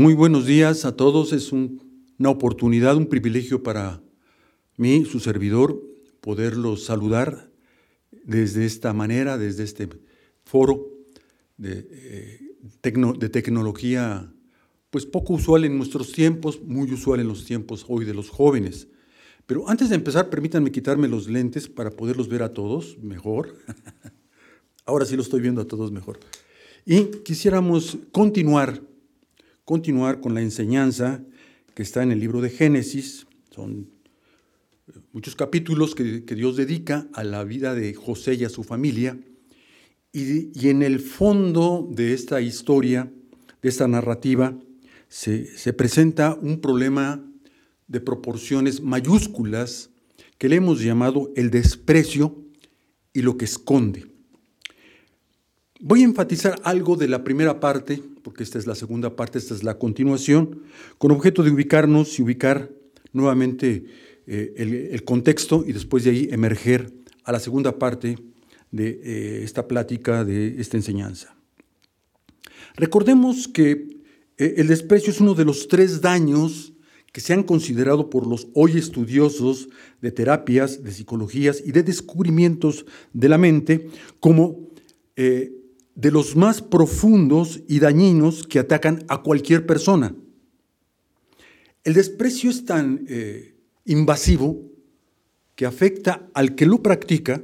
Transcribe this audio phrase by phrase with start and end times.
[0.00, 1.34] Muy buenos días a todos.
[1.34, 4.02] Es una oportunidad, un privilegio para
[4.78, 5.78] mí, su servidor,
[6.22, 7.50] poderlos saludar
[8.24, 9.90] desde esta manera, desde este
[10.42, 10.88] foro
[11.58, 12.40] de, eh,
[12.82, 14.32] de tecnología,
[14.88, 18.88] pues poco usual en nuestros tiempos, muy usual en los tiempos hoy de los jóvenes.
[19.44, 23.54] Pero antes de empezar, permítanme quitarme los lentes para poderlos ver a todos mejor.
[24.86, 26.20] Ahora sí lo estoy viendo a todos mejor.
[26.86, 28.80] Y quisiéramos continuar,
[29.70, 31.22] continuar con la enseñanza
[31.76, 33.28] que está en el libro de Génesis.
[33.54, 33.88] Son
[34.88, 39.16] eh, muchos capítulos que, Dios dedica a la vida de José y a su familia.
[40.12, 43.12] Y, en el fondo de esta historia,
[43.62, 44.58] de esta narrativa,
[45.08, 47.24] se presenta un problema
[47.86, 49.90] de proporciones mayúsculas
[50.36, 52.44] que le hemos llamado el desprecio
[53.12, 54.09] y lo que esconde.
[55.82, 59.54] Voy a enfatizar algo de la primera parte, porque esta es la segunda parte, esta
[59.54, 60.60] es la continuación,
[60.98, 62.70] con objeto de ubicarnos y ubicar
[63.14, 63.86] nuevamente
[64.26, 64.52] eh,
[64.92, 66.92] el, contexto y después de ahí emerger
[67.24, 68.18] a la segunda parte
[68.70, 71.34] de eh, esta plática, de esta enseñanza.
[72.76, 74.02] Recordemos que
[74.36, 76.74] eh, el desprecio es uno de los tres daños
[77.10, 79.70] que se han considerado por los hoy estudiosos
[80.02, 82.84] de terapias, de psicologías y de descubrimientos
[83.14, 83.88] de la mente
[84.20, 84.68] como
[86.00, 90.14] de los más profundos y dañinos que atacan a cualquier persona.
[91.84, 94.62] El desprecio es tan eh, invasivo
[95.54, 97.42] que afecta al que lo practica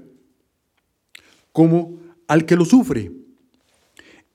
[1.53, 3.13] como al que lo sufre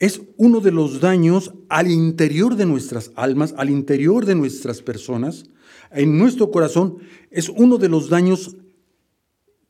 [0.02, 5.46] es uno de los daños al interior de nuestras almas, al interior de nuestras personas,
[5.92, 6.98] en nuestro corazón,
[7.30, 8.58] es uno de los daños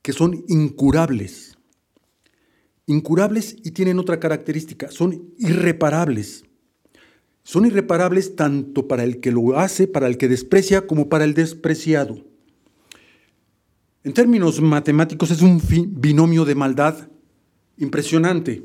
[0.02, 1.57] que son incurables.
[2.87, 6.43] Incurables y tienen otra característica, son irreparables.
[7.43, 11.33] Son irreparables tanto para el que lo hace, para el que desprecia, como para el
[11.33, 12.23] despreciado.
[14.03, 15.61] En términos matemáticos es un
[15.91, 17.07] binomio de maldad
[17.78, 18.63] impresionante.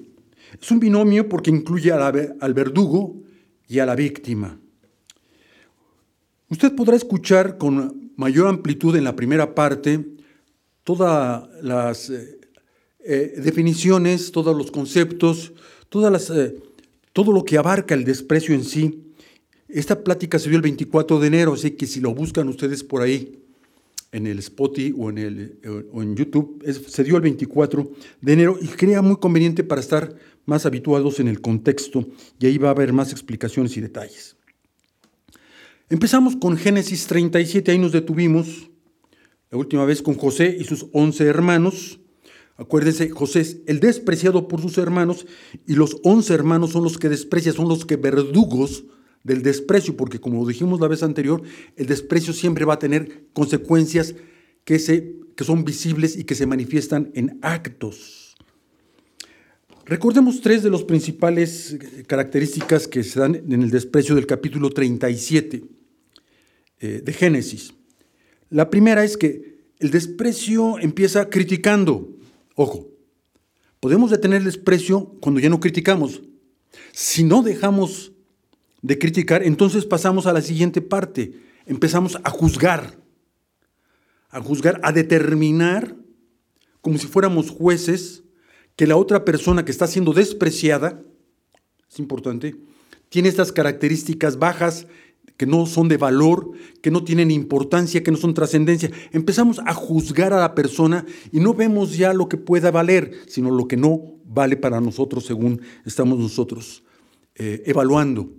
[0.60, 3.22] Es un binomio porque incluye al verdugo
[3.68, 4.58] y a la víctima.
[6.48, 10.06] Usted podrá escuchar con mayor amplitud en la primera parte
[10.84, 12.12] todas las
[13.08, 15.52] eh, eh, definiciones, todos los conceptos,
[15.88, 16.56] todas las, eh,
[17.12, 19.12] todo lo que abarca el desprecio en sí.
[19.68, 23.02] Esta plática se dio el 24 de enero, así que si lo buscan ustedes por
[23.02, 23.42] ahí,
[24.12, 25.58] en el Spotify o en, el,
[25.92, 27.90] o en YouTube, se dio el 24
[28.20, 30.14] de enero y crea muy conveniente para estar
[30.46, 32.06] más habituados en el contexto
[32.38, 34.36] y ahí va a haber más explicaciones y detalles.
[35.90, 38.70] Empezamos con Génesis 37, ahí nos detuvimos
[39.50, 42.00] la última vez con José y sus once hermanos.
[42.56, 45.26] Acuérdense, José es el despreciado por sus hermanos
[45.66, 48.84] y los once hermanos son los que desprecia, son los que verdugos
[49.24, 51.42] del desprecio, porque como dijimos la vez anterior,
[51.76, 54.14] el desprecio siempre va a tener consecuencias
[54.64, 58.36] que, se, que son visibles y que se manifiestan en actos.
[59.84, 64.70] Recordemos tres de las principales eh, características que se dan en el desprecio del capítulo
[64.70, 65.62] 37
[66.80, 67.72] eh, de Génesis.
[68.50, 72.15] La primera es que el desprecio empieza criticando.
[72.56, 72.88] Ojo,
[73.80, 76.22] podemos detener el desprecio cuando ya no criticamos.
[76.92, 78.12] Si no dejamos
[78.80, 81.38] de criticar, entonces pasamos a la siguiente parte.
[81.66, 82.98] Empezamos a juzgar,
[84.30, 85.96] a juzgar, a determinar,
[86.80, 88.24] como si fuéramos jueces,
[88.74, 91.02] que la otra persona que está siendo despreciada,
[91.90, 92.56] es importante,
[93.10, 94.86] tiene estas características bajas
[95.36, 98.90] que no son de valor, que no tienen importancia, que no son trascendencia.
[99.12, 103.50] Empezamos a juzgar a la persona y no vemos ya lo que pueda valer, sino
[103.50, 106.82] lo que no vale para nosotros según estamos nosotros
[107.34, 108.32] eh, evaluando.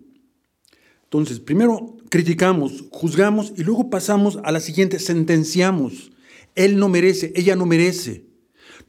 [1.04, 6.12] Entonces, primero criticamos, juzgamos y luego pasamos a la siguiente, sentenciamos.
[6.56, 8.27] Él no merece, ella no merece.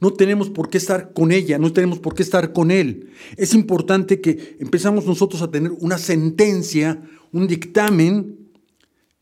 [0.01, 3.09] No tenemos por qué estar con ella, no tenemos por qué estar con él.
[3.35, 7.01] Es importante que empezamos nosotros a tener una sentencia,
[7.31, 8.49] un dictamen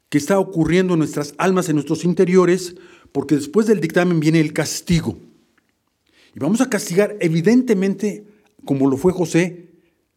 [0.10, 2.76] que está ocurriendo en nuestras almas, en nuestros interiores,
[3.12, 5.18] porque después del dictamen viene el castigo.
[6.36, 8.26] Y vamos a castigar evidentemente,
[8.64, 9.72] como lo fue José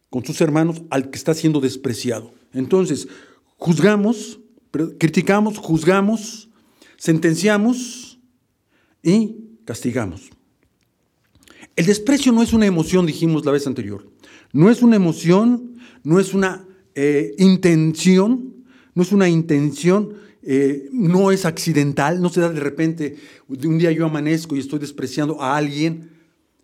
[0.09, 2.33] con sus hermanos, al que está siendo despreciado.
[2.53, 3.07] Entonces,
[3.57, 4.39] juzgamos,
[4.99, 6.49] criticamos, juzgamos,
[6.97, 8.19] sentenciamos
[9.01, 10.29] y castigamos.
[11.75, 14.05] El desprecio no es una emoción, dijimos la vez anterior.
[14.51, 16.65] No es una emoción, no es una
[16.95, 18.53] eh, intención,
[18.93, 20.13] no es una intención,
[20.43, 23.15] eh, no es accidental, no se da de repente,
[23.47, 26.09] de un día yo amanezco y estoy despreciando a alguien,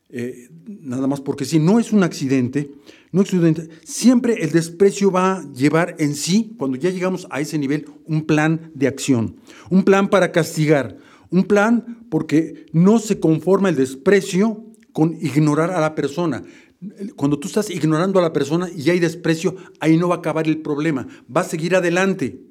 [0.09, 2.69] eh, nada más porque sí, no es un accidente,
[3.13, 3.69] no excluyente.
[3.85, 8.25] Siempre el desprecio va a llevar en sí, cuando ya llegamos a ese nivel, un
[8.25, 9.37] plan de acción,
[9.69, 10.97] un plan para castigar,
[11.29, 14.66] un plan porque no se conforma el desprecio
[14.97, 16.41] con ignorar a la persona.
[17.15, 20.47] Cuando tú estás ignorando a la persona y hay desprecio, ahí no va a acabar
[20.47, 22.41] el problema, va a seguir adelante.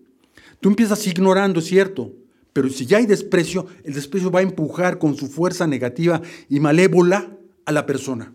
[0.60, 2.12] Tú empiezas ignorando, es cierto,
[2.52, 6.60] pero si ya hay desprecio, el desprecio va a empujar con su fuerza negativa y
[6.60, 8.32] malévola a la persona.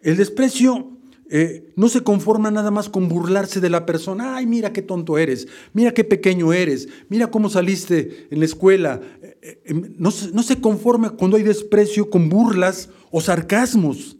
[0.00, 0.93] El desprecio
[1.30, 4.36] eh, no se conforma nada más con burlarse de la persona.
[4.36, 9.00] Ay, mira qué tonto eres, mira qué pequeño eres, mira cómo saliste en la escuela.
[9.22, 14.16] Eh, eh, em, no, no se conforma cuando hay desprecio con burlas o sarcasmos.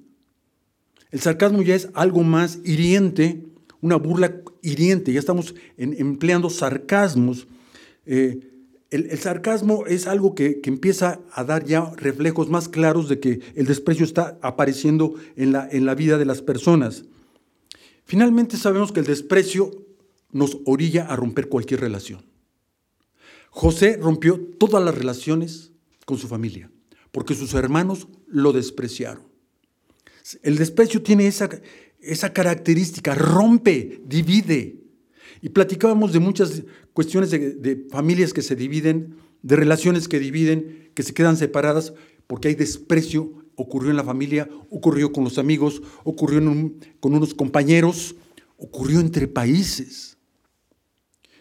[1.11, 3.45] El sarcasmo ya es algo más hiriente,
[3.81, 5.13] una burla hiriente.
[5.13, 7.47] Ya estamos empleando sarcasmos.
[8.95, 13.67] El, sarcasmo es algo que, empieza a dar ya reflejos más claros de que el
[13.67, 17.05] desprecio está apareciendo en la, en la vida de las personas.
[18.05, 19.73] Finalmente sabemos que el desprecio
[20.31, 22.25] nos orilla a romper cualquier relación.
[23.51, 25.73] José rompió todas las relaciones
[26.07, 26.71] con su familia,
[27.11, 29.25] porque sus hermanos lo despreciaron.
[30.45, 31.51] El desprecio tiene esa,
[32.01, 34.84] esa característica, rompe, divide.
[35.45, 36.63] Y platicábamos de muchas
[36.95, 41.93] cuestiones de, familias que se dividen, de relaciones que dividen, que se quedan separadas
[42.27, 46.41] porque hay desprecio, ocurrió en la familia, ocurrió con los amigos, ocurrió
[46.99, 48.17] con unos compañeros,
[48.57, 50.17] ocurrió entre países.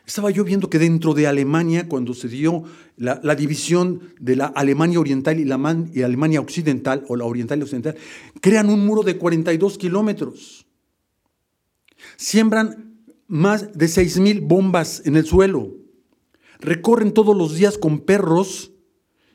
[0.05, 2.65] Estaba yo viendo que dentro de Alemania, cuando se dio
[2.97, 7.61] la, división de la Alemania Oriental y la y Alemania Occidental, o la Oriental y
[7.61, 7.95] Occidental,
[8.41, 10.65] crean un muro de 42 kilómetros.
[12.17, 12.92] Siembran
[13.33, 15.75] más de seis mil bombas en el suelo.
[16.59, 18.71] Recorren todos los días con perros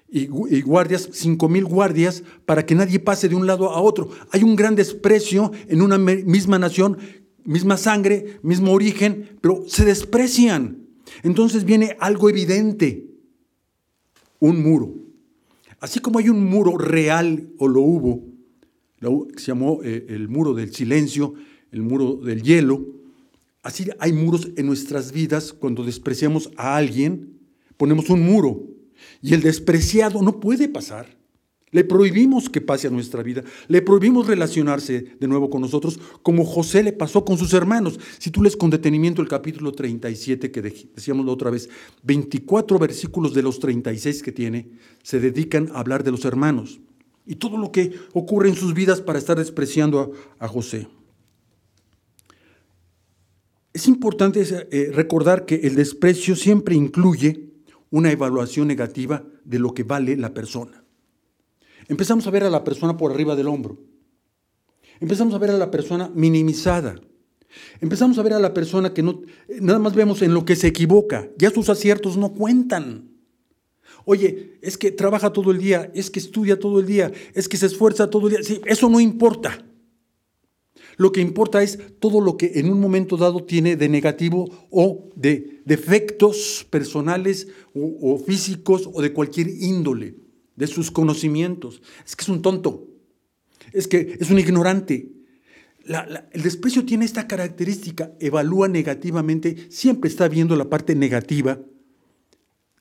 [0.08, 4.08] y, guardias, cinco mil guardias, para que nadie pase de un lado a otro.
[4.30, 6.96] Hay un gran desprecio en una misma nación,
[7.42, 10.86] misma sangre, mismo origen, pero se desprecian.
[11.24, 13.04] Entonces viene algo evidente,
[14.38, 14.94] un muro.
[15.80, 18.22] Así como hay un muro real, o lo hubo,
[19.36, 21.34] se llamó eh, el muro del silencio,
[21.72, 22.98] el muro del hielo,
[23.68, 27.38] Así hay muros en nuestras vidas cuando despreciamos a alguien,
[27.76, 28.62] ponemos un muro
[29.20, 31.18] y el despreciado no puede pasar.
[31.70, 36.46] Le prohibimos que pase a nuestra vida, le prohibimos relacionarse de nuevo con nosotros, como
[36.46, 38.00] José le pasó con sus hermanos.
[38.18, 41.68] Si tú lees con detenimiento el capítulo 37, que decíamos la otra vez,
[42.04, 44.70] 24 versículos de los 36 que tiene,
[45.02, 46.80] se dedican a hablar de los hermanos
[47.26, 50.88] y todo lo que ocurre en sus vidas para estar despreciando a, a José.
[53.78, 54.42] Es importante
[54.72, 57.44] eh, recordar que el desprecio siempre incluye
[57.90, 60.82] una evaluación negativa de lo que vale la persona.
[61.86, 63.78] Empezamos a ver a la persona por arriba del hombro.
[64.98, 66.96] Empezamos a ver a la persona minimizada.
[67.80, 69.22] Empezamos a ver a la persona que no,
[69.60, 71.28] nada más vemos en lo que se equivoca.
[71.38, 73.12] Ya sus aciertos no cuentan.
[74.04, 77.56] Oye, es que trabaja todo el día, es que estudia todo el día, es que
[77.56, 78.58] se esfuerza todo el día.
[78.66, 79.64] Eso no importa.
[80.98, 85.08] Lo que importa es todo lo que en un momento dado tiene de negativo o
[85.14, 90.16] de defectos personales o, físicos o de cualquier índole,
[90.56, 91.80] de sus conocimientos.
[92.04, 92.88] Es que es un tonto,
[93.72, 95.08] es que es un ignorante.
[96.32, 101.60] el desprecio tiene esta característica, evalúa negativamente, siempre está viendo la parte negativa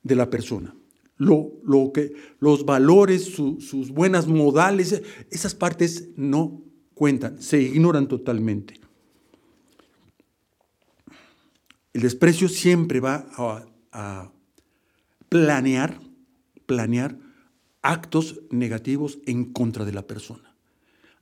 [0.01, 0.75] de la persona.
[1.19, 6.66] Los valores, sus buenas modales, esas partes no
[6.97, 8.79] cuentan, se ignoran totalmente.
[11.93, 14.31] El desprecio siempre va a,
[15.29, 15.99] planear,
[16.65, 17.17] planear
[17.81, 20.55] actos negativos en contra de la persona.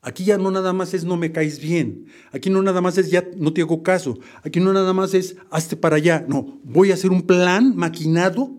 [0.01, 2.07] Aquí ya no nada más es no me caes bien.
[2.31, 4.19] Aquí no nada más es ya no te hago caso.
[4.43, 6.25] Aquí no nada más es hazte para allá.
[6.27, 8.51] No, voy a hacer un plan maquinado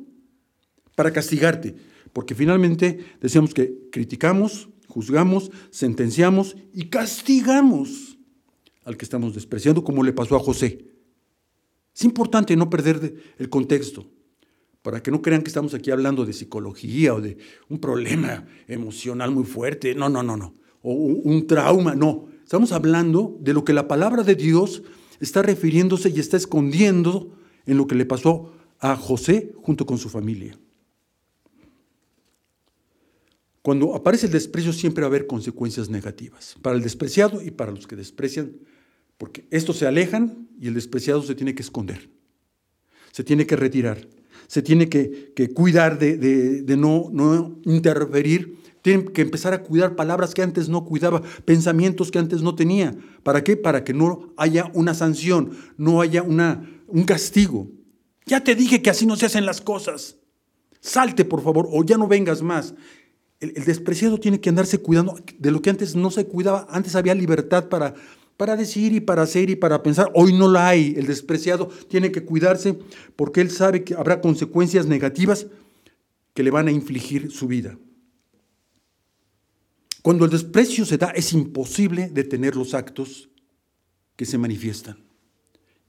[0.95, 1.77] para castigarte.
[2.13, 8.17] Porque finalmente decíamos que criticamos, juzgamos, sentenciamos y castigamos
[8.83, 10.87] al que estamos despreciando, como le pasó a José.
[11.95, 14.11] Es importante no perder el contexto,
[14.81, 17.37] para que no crean que estamos aquí hablando de psicología o de
[17.69, 19.95] un problema emocional muy fuerte.
[19.95, 20.55] No, no, no, no.
[20.81, 22.29] O un trauma, no.
[22.43, 24.83] Estamos hablando de lo que la palabra de Dios
[25.21, 27.37] está refiriéndose y está escondiendo
[27.67, 30.59] en lo que le pasó a José junto con su familia.
[33.67, 37.73] Cuando aparece el desprecio siempre va a haber consecuencias negativas, para el despreciado y para
[37.73, 38.53] los que desprecian,
[39.19, 42.09] porque estos se alejan y el despreciado se tiene que esconder,
[43.11, 44.07] se tiene que retirar,
[44.47, 50.43] se tiene que, cuidar de, no, no interferir, Tienen que empezar a cuidar palabras que
[50.43, 52.97] antes no cuidaba, pensamientos que antes no tenía.
[53.25, 53.57] ¿Para qué?
[53.57, 57.67] Para que no haya una sanción, no haya una, un castigo.
[58.27, 60.19] Ya te dije que así no se hacen las cosas.
[60.81, 62.73] Salte, por favor, o ya no vengas más.
[63.41, 66.67] El, despreciado tiene que andarse cuidando de lo que antes no se cuidaba.
[66.71, 67.95] Antes había libertad para,
[68.37, 70.11] para decir y para hacer y para pensar.
[70.15, 70.95] Hoy no la hay.
[70.97, 72.79] El despreciado tiene que cuidarse
[73.15, 75.47] porque él sabe que habrá consecuencias negativas
[76.35, 77.79] que le van a infligir su vida.
[80.03, 83.29] Cuando el desprecio se da, es imposible detener los actos
[84.15, 85.05] que se manifiestan.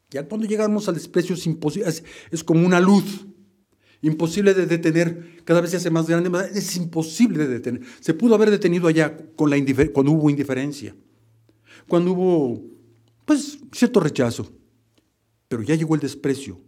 [0.09, 1.93] Ya cuando llegamos al desprecio es imposible,
[2.31, 3.27] es, como una luz,
[4.01, 7.81] imposible de detener, cada vez se hace más grande, es imposible de detener.
[7.99, 9.57] Se pudo haber detenido allá con la
[9.93, 10.95] cuando hubo indiferencia,
[11.87, 12.61] cuando hubo,
[13.25, 14.51] pues, cierto rechazo,
[15.47, 16.59] pero ya llegó el desprecio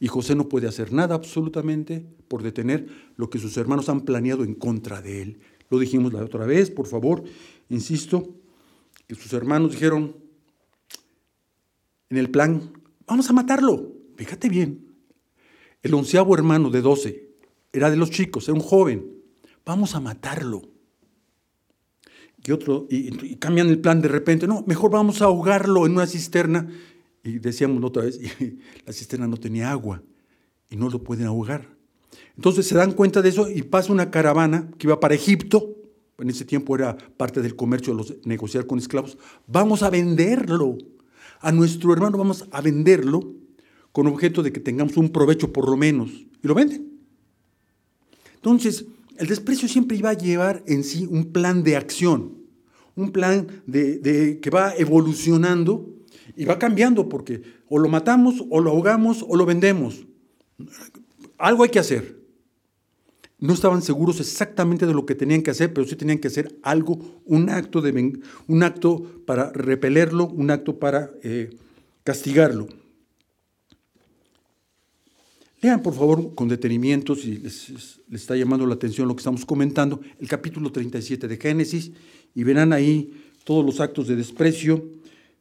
[0.00, 4.44] y José no puede hacer nada absolutamente por detener lo que sus hermanos han planeado
[4.44, 5.40] en contra de él.
[5.70, 7.24] Lo dijimos la otra vez, por favor,
[7.68, 8.34] insisto,
[9.06, 10.16] que sus hermanos dijeron
[12.10, 12.72] en el plan,
[13.06, 13.92] vamos a matarlo.
[14.16, 14.87] Fíjate bien.
[15.82, 17.28] El onceavo hermano de doce
[17.72, 19.06] era de los chicos, era un joven.
[19.64, 20.62] Vamos a matarlo.
[22.44, 26.06] Y otro, y, cambian el plan de repente, no, mejor vamos a ahogarlo en una
[26.06, 26.68] cisterna.
[27.22, 28.18] Y decíamos otra vez,
[28.86, 30.02] la cisterna no tenía agua
[30.70, 31.68] y no lo pueden ahogar.
[32.36, 35.74] Entonces se dan cuenta de eso y pasa una caravana que iba para Egipto.
[36.18, 39.18] En ese tiempo era parte del comercio, los, negociar con esclavos.
[39.46, 40.78] Vamos a venderlo
[41.40, 43.34] a nuestro hermano vamos a venderlo
[43.98, 46.12] con objeto de que tengamos un provecho por lo menos.
[46.40, 47.00] Y lo venden.
[48.36, 48.84] Entonces,
[49.16, 52.34] el desprecio siempre iba a llevar en sí un plan de acción,
[52.94, 55.96] un plan de, que va evolucionando
[56.36, 60.06] y va cambiando porque o lo matamos, o lo ahogamos, o lo vendemos.
[61.36, 62.20] Algo hay que hacer.
[63.40, 66.56] No estaban seguros exactamente de lo que tenían que hacer, pero sí tenían que hacer
[66.62, 71.50] algo, un acto, de, un acto para repelerlo, un acto para eh,
[72.04, 72.68] castigarlo.
[75.60, 79.44] Lean, por favor, con detenimiento, si les, les, está llamando la atención lo que estamos
[79.44, 81.90] comentando, el capítulo 37 de Génesis,
[82.34, 83.12] y verán ahí
[83.42, 84.88] todos los actos de desprecio.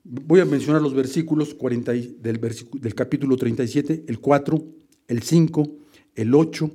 [0.03, 2.39] Voy a mencionar los versículos 40 del,
[2.81, 4.65] del capítulo 37, el 4,
[5.07, 5.75] el 5,
[6.15, 6.71] el 8,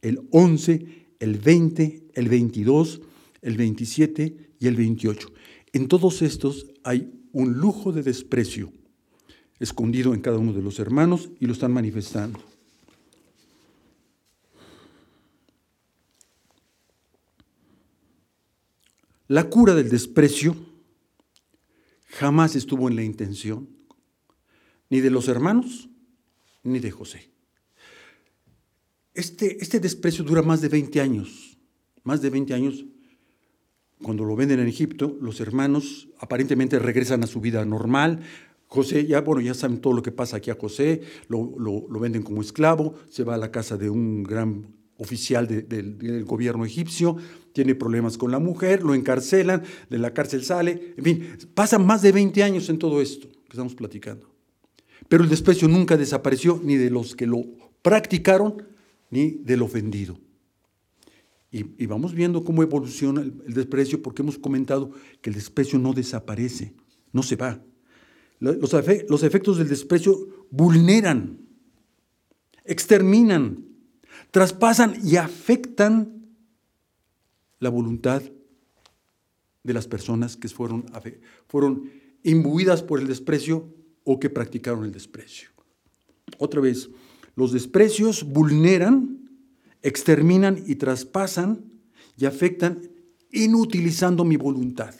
[0.00, 0.86] el 11,
[1.18, 3.00] el 20, el 22,
[3.42, 5.28] el 27 y el 28.
[5.74, 8.72] En todos estos hay un lujo de desprecio
[9.60, 12.40] escondido en cada uno de los hermanos y lo están manifestando.
[19.28, 20.56] La cura del desprecio
[22.06, 23.68] jamás estuvo en la intención
[24.88, 25.88] ni de los hermanos
[26.62, 27.30] ni de José.
[29.14, 31.58] Este, este, desprecio dura más de 20 años,
[32.04, 32.84] más de 20 años.
[34.02, 38.20] Cuando lo venden en Egipto, los hermanos aparentemente regresan a su vida normal.
[38.66, 42.42] José, ya, bueno, ya saben todo lo que pasa aquí a José, lo, venden como
[42.42, 47.16] esclavo, se va a la casa de un gran oficial del gobierno egipcio,
[47.52, 52.02] tiene problemas con la mujer, lo encarcelan, de la cárcel sale, en fin, pasan más
[52.02, 54.28] de 20 años en todo esto que estamos platicando.
[55.08, 57.44] Pero el desprecio nunca desapareció ni de los que lo
[57.82, 58.62] practicaron,
[59.10, 60.18] ni del ofendido.
[61.50, 64.90] Y, vamos viendo cómo evoluciona el, desprecio, porque hemos comentado
[65.22, 66.74] que el desprecio no desaparece,
[67.12, 67.62] no se va.
[68.38, 68.58] Los,
[69.08, 71.38] los efectos del desprecio vulneran,
[72.64, 73.64] exterminan,
[74.30, 76.16] traspasan y afectan
[77.58, 78.22] la voluntad
[79.62, 80.86] de las personas que fueron,
[81.48, 81.90] fueron
[82.22, 83.72] imbuidas por el desprecio
[84.04, 85.50] o que practicaron el desprecio.
[86.38, 86.90] Otra vez,
[87.34, 89.28] los desprecios vulneran,
[89.82, 91.64] exterminan y traspasan
[92.16, 92.90] y afectan
[93.30, 94.94] inutilizando mi voluntad.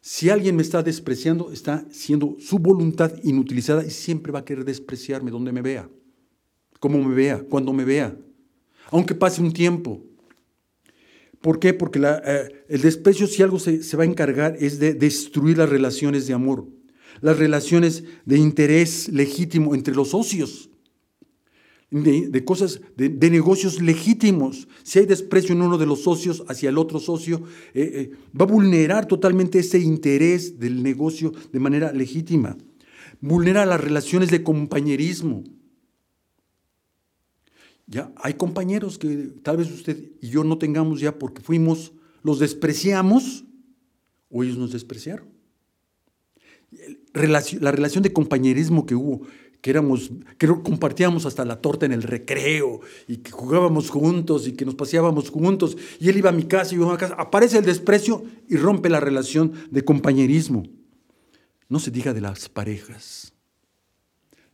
[0.00, 4.64] Si alguien me está despreciando, está siendo su voluntad inutilizada y siempre va a querer
[4.64, 5.90] despreciarme donde me vea,
[6.78, 8.16] como me vea, cuando me vea,
[8.90, 10.02] aunque pase un tiempo.
[11.40, 11.72] ¿Por qué?
[11.72, 15.68] Porque eh, el desprecio, si algo se, se va a encargar, es de destruir las
[15.68, 16.66] relaciones de amor
[17.20, 20.70] las relaciones de interés legítimo entre los socios,
[21.90, 24.68] de, cosas, de, negocios legítimos.
[24.82, 27.42] Si hay desprecio en uno de los socios hacia el otro socio,
[27.74, 32.56] eh, eh, va a vulnerar totalmente ese interés del negocio de manera legítima.
[33.20, 35.44] Vulnera las relaciones de compañerismo.
[37.88, 39.08] Ya hay compañeros que
[39.42, 41.92] tal vez usted y yo no tengamos ya porque fuimos,
[42.22, 43.44] los despreciamos
[44.30, 45.38] o ellos nos despreciaron
[47.12, 49.22] la relación de compañerismo que hubo,
[49.60, 54.52] que éramos, que compartíamos hasta la torta en el recreo y que jugábamos juntos y
[54.52, 57.14] que nos paseábamos juntos y él iba a mi casa y yo a mi casa,
[57.18, 60.64] aparece el desprecio y rompe la relación de compañerismo.
[61.68, 63.32] No se diga de las parejas,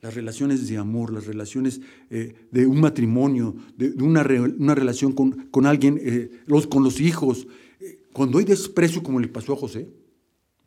[0.05, 1.81] las relaciones de amor, las relaciones
[2.11, 7.47] eh, de un matrimonio, de, una, relación con, alguien, eh, los, con los hijos.
[7.81, 9.89] Eh, cuando hay desprecio como le pasó a José,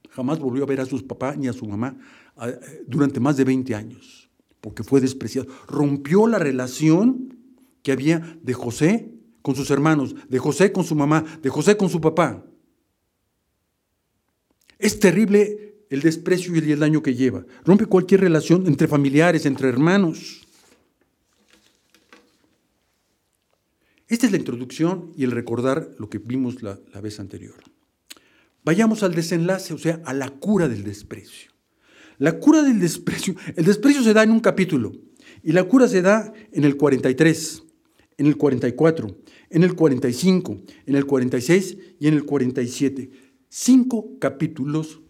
[0.10, 1.96] jamás volvió a ver a sus papás ni a su mamá
[2.88, 4.27] durante más de 20 años
[4.60, 5.48] porque fue despreciado.
[5.67, 7.38] Rompió la relación
[7.84, 9.12] que había de José
[9.44, 12.44] con sus hermanos, de José con su mamá, de José con su papá.
[14.79, 17.46] Es terrible el desprecio y el daño que lleva.
[17.65, 20.48] Rompe cualquier relación entre familiares, entre hermanos.
[24.08, 27.56] Esta es la introducción y el recordar lo que vimos la, vez anterior.
[28.63, 31.51] Vayamos al desenlace, o sea, a la cura del desprecio.
[32.17, 34.94] La cura del desprecio, el desprecio se da en un capítulo
[35.44, 37.63] y la cura se da en el 43,
[38.17, 39.17] en el 44,
[39.50, 43.12] en el 45, en el 46 y en el 47.
[43.50, 45.01] Cinco capítulos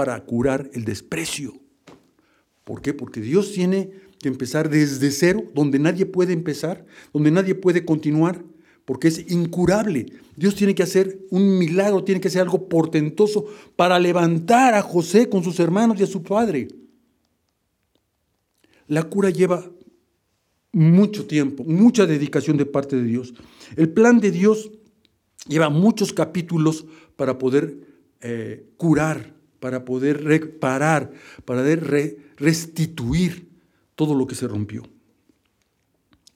[0.00, 1.52] para curar el desprecio.
[2.64, 2.94] ¿Por qué?
[2.94, 8.42] Porque Dios tiene que empezar desde cero, donde nadie puede empezar, donde nadie puede continuar,
[8.86, 10.06] porque es incurable.
[10.36, 13.44] Dios tiene que hacer un milagro, tiene que hacer algo portentoso
[13.76, 16.68] para levantar a José con sus hermanos y a su padre.
[18.86, 19.70] La cura lleva
[20.72, 23.34] mucho tiempo, mucha dedicación de parte de Dios.
[23.76, 24.70] El plan de Dios
[25.46, 27.76] lleva muchos capítulos para poder
[28.22, 31.12] eh, curar, para poder reparar,
[31.44, 33.48] para poder restituir
[33.94, 34.82] todo lo que se rompió.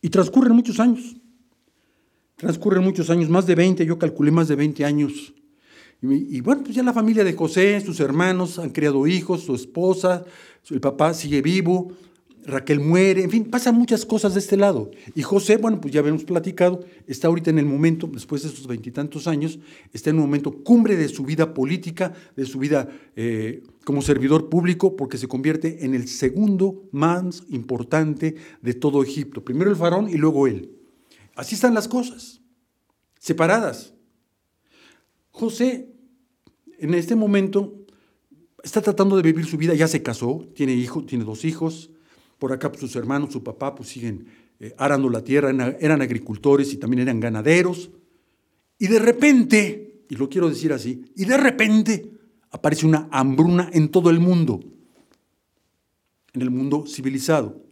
[0.01, 1.17] Y transcurren muchos años.
[2.37, 5.35] Transcurren muchos años, más de 20, yo calculé más de 20 años.
[6.03, 10.25] Y, bueno, pues ya la familia de José, sus hermanos han criado hijos, su esposa,
[10.69, 11.93] el papá sigue vivo,
[12.47, 14.91] Raquel muere, en fin, pasan muchas cosas de este lado.
[15.15, 18.67] Y José, bueno, pues ya habíamos platicado, está ahorita en el momento, después de esos
[18.67, 19.59] veintitantos años,
[19.93, 24.51] está en un momento cumbre de su vida política, de su vida eh, como servidor
[24.51, 29.43] público, porque se convierte en el segundo más importante de todo Egipto.
[29.43, 30.71] Primero el faraón y luego él.
[31.37, 32.43] Así están las cosas,
[33.19, 33.95] separadas.
[35.31, 35.89] José,
[36.79, 37.87] en este momento,
[38.63, 41.91] está tratando de vivir su vida, ya se casó, tiene hijos, tiene dos hijos,
[42.45, 44.27] por acá pues, sus hermanos, su papá, pues siguen
[44.61, 45.49] eh, arando la tierra,
[45.81, 47.91] eran agricultores y también eran ganaderos.
[48.79, 52.13] Y de repente, y lo quiero decir así, y de repente
[52.51, 54.61] aparece una hambruna en todo el mundo,
[56.35, 57.65] en el mundo civilizado.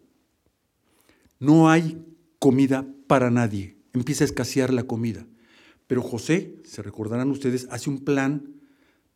[1.38, 2.02] No hay
[2.38, 3.76] comida para nadie.
[3.92, 5.26] Empieza a escasear la comida.
[5.86, 8.54] Pero José, se recordarán ustedes, hace un plan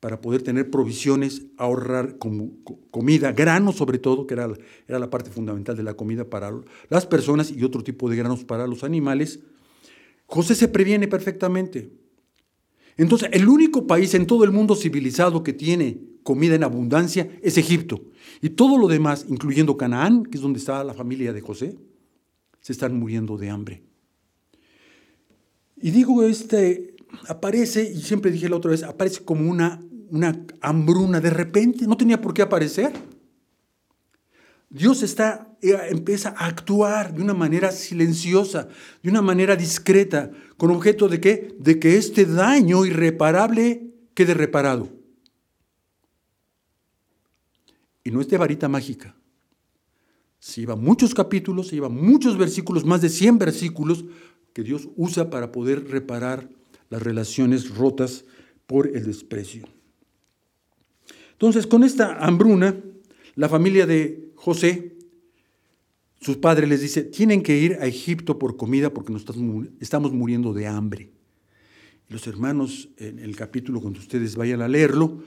[0.00, 4.48] para poder tener provisiones, ahorrar comida, grano sobre todo, que era,
[4.87, 6.52] era la parte fundamental de la comida para
[6.88, 9.40] las personas y otro tipo de granos para los animales.
[10.26, 11.90] José se previene perfectamente.
[12.96, 17.56] Entonces, el único país en todo el mundo civilizado que tiene comida en abundancia es
[17.59, 18.02] Egipto.
[18.42, 21.76] Y todo lo demás, incluyendo Canaán, que es donde está la familia de José,
[22.61, 23.82] se están muriendo de hambre.
[25.76, 26.95] Y digo, este
[27.29, 31.97] aparece, y siempre dije la otra vez, aparece como una, una hambruna de repente, no
[31.97, 32.92] tenía por qué aparecer.
[34.69, 38.69] Dios está, eh, empieza a actuar de una manera silenciosa,
[39.03, 41.57] de una manera discreta, con objeto de qué?
[41.59, 44.88] De que este daño irreparable quede reparado.
[48.03, 49.16] Y no es de varita mágica.
[50.38, 54.05] Se lleva muchos capítulos, se lleva muchos versículos, más de 100 versículos
[54.53, 56.49] que Dios usa para poder reparar
[56.90, 58.25] las relaciones rotas
[58.66, 59.68] por el desprecio.
[61.33, 62.77] Entonces, con esta hambruna,
[63.35, 64.96] la familia de José,
[66.20, 69.25] sus padres les dice, tienen que ir a Egipto por comida porque nos
[69.81, 71.11] estamos muriendo de hambre.
[72.09, 75.22] Los hermanos, en el capítulo, cuando ustedes vayan a leerlo,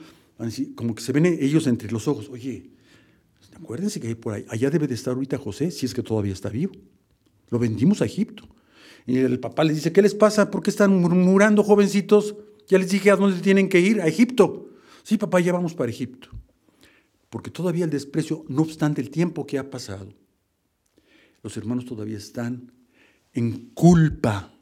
[0.74, 2.70] como que se ven ellos entre los ojos, oye,
[3.62, 6.48] Acuérdense que por ahí, allá debe de estar ahorita José, si es que todavía está
[6.48, 6.72] vivo.
[7.50, 8.48] Lo vendimos a Egipto.
[9.06, 10.50] Y el papá les dice, ¿qué les pasa?
[10.50, 12.36] ¿Por qué están murmurando, jovencitos?
[12.68, 14.70] Ya les dije a dónde tienen que ir, a Egipto.
[15.02, 16.28] Sí, papá, ya vamos para Egipto.
[17.28, 20.12] Porque todavía el desprecio, no obstante el tiempo que ha pasado,
[21.42, 22.72] los hermanos todavía están
[23.32, 24.52] en culpa.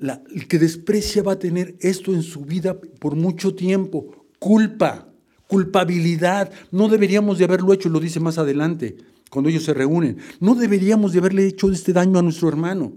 [0.00, 5.14] el que desprecia va a tener esto en su vida por mucho tiempo, culpa
[5.46, 6.52] culpabilidad.
[6.70, 8.96] No deberíamos de haberlo hecho, lo dice más adelante,
[9.30, 10.18] cuando ellos se reúnen.
[10.40, 12.92] No deberíamos de haberle hecho este daño a nuestro hermano.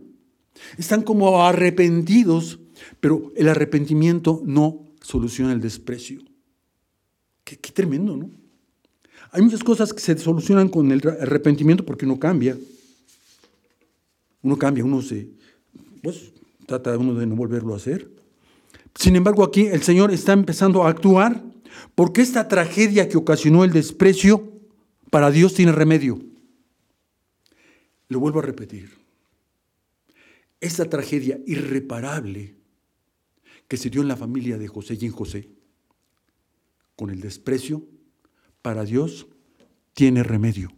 [0.77, 2.59] Están como arrepentidos,
[2.99, 6.21] pero el arrepentimiento no soluciona el desprecio.
[7.43, 8.29] Qué, tremendo, ¿no?
[9.31, 12.57] Hay muchas cosas que se solucionan con el arrepentimiento porque uno cambia.
[14.41, 15.29] Uno cambia, uno se,
[16.01, 16.31] pues,
[16.65, 18.09] trata uno de no volverlo a hacer.
[18.95, 21.43] Sin embargo, aquí el Señor está empezando a actuar
[21.95, 24.51] porque esta tragedia que ocasionó el desprecio
[25.09, 26.19] para Dios tiene remedio.
[28.09, 28.97] Lo vuelvo a repetir.
[30.59, 32.55] Esta tragedia irreparable
[33.67, 35.49] que se dio en la familia de José y en José,
[36.95, 37.85] con el desprecio,
[38.61, 39.27] para Dios
[39.93, 40.71] tiene remedio.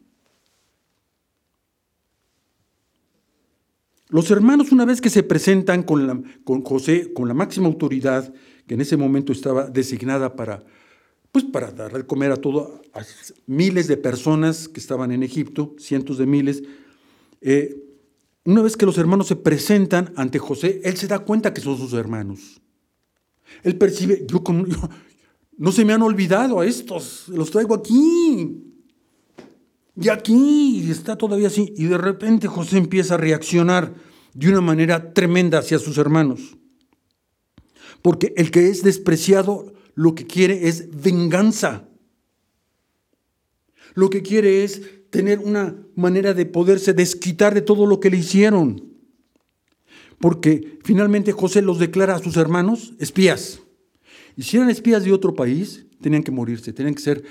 [4.09, 8.33] Los hermanos, una vez que se presentan con, con, José, con la máxima autoridad,
[8.65, 10.63] que en ese momento estaba designada para,
[11.31, 13.01] pues para dar de comer a todo, a
[13.45, 16.63] miles de personas que estaban en Egipto, cientos de miles,
[17.41, 17.88] eh,
[18.45, 21.77] una vez que los hermanos se presentan ante José, él se da cuenta que son
[21.77, 22.61] sus hermanos.
[23.63, 24.43] Él percibe, yo,
[25.57, 28.63] no se me han olvidado a estos, los traigo aquí.
[29.95, 31.73] Y aquí está todavía así.
[31.75, 33.93] Y de repente José empieza a reaccionar
[34.33, 36.57] de una manera tremenda hacia sus hermanos.
[38.01, 41.89] Porque el que es despreciado lo que quiere es venganza.
[43.95, 48.17] Lo que quiere es tener una manera de poderse desquitar de todo lo que le
[48.17, 48.89] hicieron.
[50.19, 53.61] Porque finalmente José los declara a sus hermanos espías.
[54.35, 57.23] Y si eran espías de otro país, tenían que morirse, tenían que ser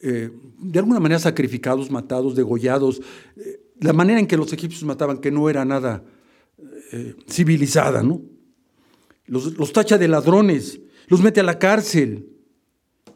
[0.00, 3.00] eh, de alguna manera sacrificados, matados, degollados.
[3.36, 6.04] Eh, la manera en que los egipcios mataban, que no era nada
[6.92, 8.22] eh, civilizada, ¿no?
[9.26, 12.28] Los, los, tacha de ladrones, los mete a la cárcel.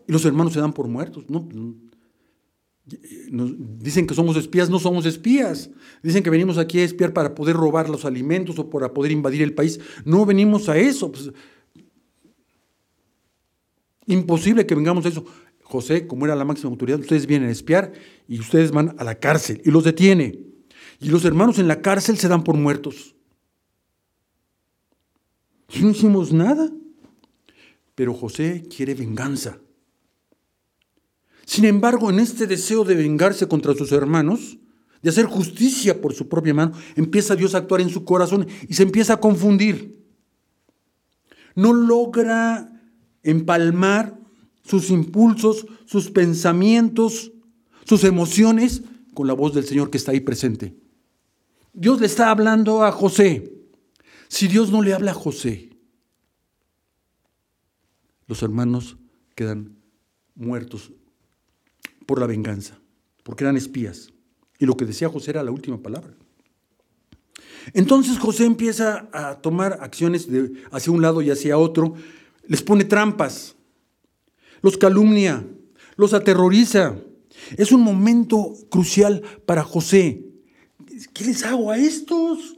[0.06, 1.24] Y los hermanos se dan por muertos.
[1.28, 1.48] ¿no?
[2.84, 5.70] Dicen que somos espías, no somos espías.
[6.02, 9.42] Dicen que venimos aquí a espiar para poder robar los alimentos o para poder invadir
[9.42, 9.80] el país.
[10.04, 11.12] No venimos a eso.
[11.12, 11.30] Pues,
[14.06, 15.24] imposible que vengamos a eso.
[15.62, 17.92] José, como era la máxima autoridad, ustedes vienen a espiar
[18.28, 20.38] y ustedes van a la cárcel y los detiene.
[21.00, 23.14] Y los hermanos en la cárcel se dan por muertos.
[25.72, 26.70] Y no hicimos nada.
[27.94, 29.58] Pero José quiere venganza.
[31.52, 34.56] Sin embargo, en este deseo de vengarse contra sus hermanos,
[35.02, 38.72] de hacer justicia por su propia mano, empieza Dios a actuar en su corazón y
[38.72, 40.02] se empieza a confundir.
[41.54, 42.72] No logra
[43.22, 44.18] empalmar
[44.64, 47.32] sus impulsos, sus pensamientos,
[47.84, 48.80] sus emociones
[49.12, 50.74] con la voz del Señor que está ahí presente.
[51.74, 53.52] Dios le está hablando a José.
[54.28, 55.68] Si Dios no le habla a José,
[58.26, 58.96] los hermanos
[59.34, 59.76] quedan
[60.34, 60.92] muertos
[62.06, 62.78] por la venganza,
[63.22, 64.12] porque eran espías.
[64.58, 66.14] Y lo que decía José era la última palabra.
[67.74, 71.94] Entonces José empieza a tomar acciones de hacia un lado y hacia otro,
[72.46, 73.54] les pone trampas,
[74.62, 75.46] los calumnia,
[75.96, 76.96] los aterroriza.
[77.56, 80.24] Es un momento crucial para José.
[81.12, 82.56] ¿Qué les hago a estos?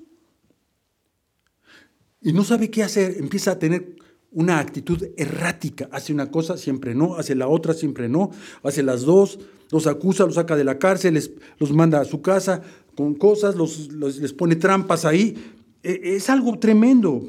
[2.21, 3.97] Y no sabe qué hacer, empieza a tener
[4.35, 5.89] una actitud errática.
[5.91, 8.31] Hace una cosa, siempre no, hace la otra, siempre no,
[8.63, 9.39] hace las dos,
[9.71, 12.63] los acusa, los saca de la cárcel, les, los manda a su casa
[12.97, 15.35] con cosas, los, les pone trampas ahí.
[15.83, 17.27] E, es algo tremendo.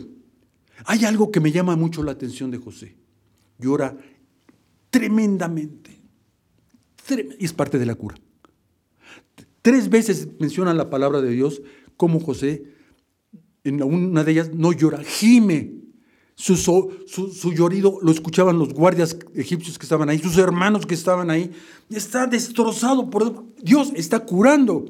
[0.85, 2.95] Hay algo que me llama mucho la atención de José.
[3.57, 3.95] Llora
[4.89, 5.91] tremendamente.
[7.39, 8.15] Y es parte de la cura.
[9.61, 11.61] Tres veces menciona la palabra de Dios
[11.97, 12.65] como José,
[13.63, 15.84] en una de ellas no llora, gime
[16.35, 21.29] su, su, llorido lo escuchaban los guardias egipcios que estaban ahí, sus hermanos que estaban
[21.29, 21.51] ahí.
[21.89, 24.85] Está destrozado por Dios, está curando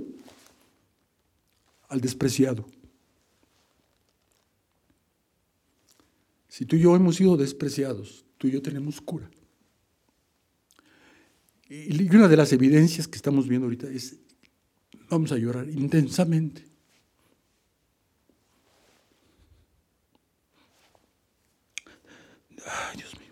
[1.87, 2.65] al despreciado.
[6.49, 9.29] Si tú y yo hemos sido despreciados, tú y yo tenemos cura.
[11.69, 14.17] Y una de las evidencias que estamos viendo ahorita es,
[15.09, 16.74] vamos a llorar intensamente.
[22.75, 23.31] Ay, Dios mío.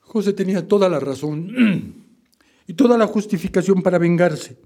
[0.00, 2.04] José tenía toda la razón
[2.66, 4.56] y toda la justificación para vengarse,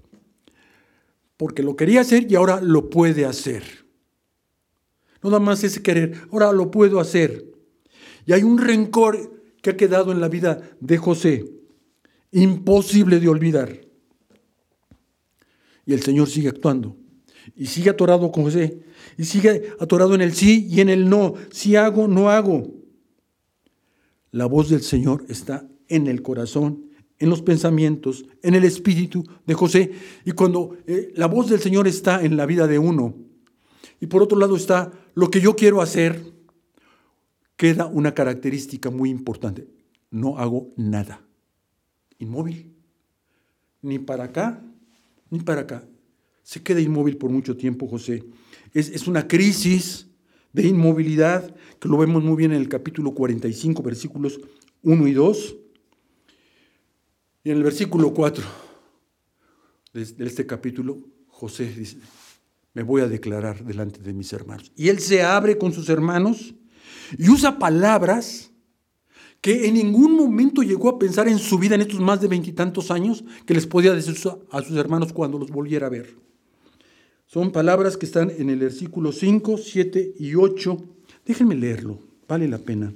[1.37, 3.63] porque lo quería hacer y ahora lo puede hacer.
[5.21, 7.45] No nada más ese querer, ahora lo puedo hacer.
[8.25, 11.45] Y hay un rencor que ha quedado en la vida de José,
[12.31, 13.81] imposible de olvidar.
[15.85, 17.00] Y el Señor sigue actuando
[17.55, 18.81] y sigue atorado con José
[19.17, 21.33] y sigue atorado en el sí y en el no.
[21.51, 22.73] Si hago, no hago.
[24.31, 26.85] La voz del Señor está en el corazón,
[27.19, 29.91] en los pensamientos, en el espíritu de José.
[30.25, 33.13] Y cuando eh, la voz del Señor está en la vida de uno,
[33.99, 36.23] y por otro lado está lo que yo quiero hacer,
[37.57, 39.67] queda una característica muy importante.
[40.09, 41.21] no hago nada.
[42.17, 42.73] Inmóvil.
[43.81, 44.61] Ni para acá,
[45.29, 45.83] ni para acá.
[46.43, 48.23] Se queda inmóvil por mucho tiempo José.
[48.73, 50.07] Es, es una crisis
[50.53, 54.39] de inmovilidad que lo vemos muy bien en el capítulo 45, versículos
[54.83, 55.55] 1 y 2.
[57.43, 58.43] Y en el versículo 4
[59.93, 61.97] de este capítulo, José dice,
[62.73, 64.71] me voy a declarar delante de mis hermanos.
[64.75, 66.53] Y él se abre con sus hermanos
[67.17, 68.51] y usa palabras
[69.41, 72.91] que en ningún momento llegó a pensar en su vida en estos más de veintitantos
[72.91, 74.15] años que les podía decir
[74.51, 76.15] a sus hermanos cuando los volviera a ver.
[77.31, 80.77] Son palabras que están en el versículo 5, 7 y 8.
[81.25, 82.93] Déjenme leerlo, vale la pena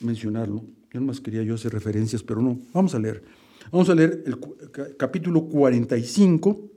[0.00, 0.64] mencionarlo.
[0.90, 2.58] Yo más quería yo hacer referencias, pero no.
[2.72, 3.22] Vamos a leer.
[3.70, 6.70] Vamos a leer el capítulo 45.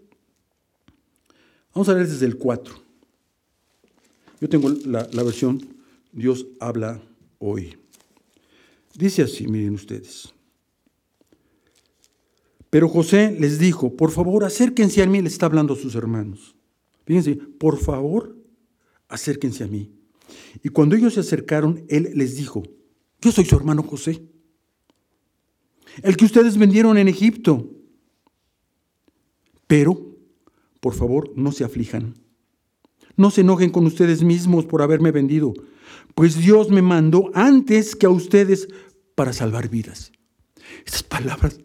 [1.74, 2.76] Vamos a leer desde el 4.
[4.42, 5.66] Yo tengo la, la versión
[6.12, 7.02] Dios habla
[7.40, 7.78] hoy.
[8.94, 10.34] Dice así, miren ustedes.
[12.76, 16.58] Pero José les dijo, por favor, acérquense a mí, le está hablando a sus hermanos.
[17.06, 18.36] Fíjense, por favor,
[19.08, 19.94] acérquense a mí.
[20.62, 22.64] Y cuando ellos se acercaron, él les dijo,
[23.22, 24.28] yo soy su hermano José,
[26.04, 27.72] el que ustedes vendieron en Egipto.
[29.68, 30.14] Pero,
[30.82, 32.16] por favor, no se aflijan.
[33.16, 35.54] No se enojen con ustedes mismos por haberme vendido,
[36.14, 38.68] pues Dios me mandó antes que a ustedes
[39.16, 40.12] para salvar vidas.
[40.86, 41.58] Estas palabras